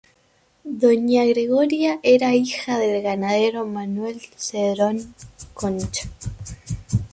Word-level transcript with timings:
Doña 0.83 1.25
Gregoria 1.27 1.99
era 2.01 2.33
hija 2.33 2.79
del 2.79 3.03
ganadero 3.03 3.67
Manuel 3.67 4.19
Cerón 4.35 5.13
Concha. 5.53 6.09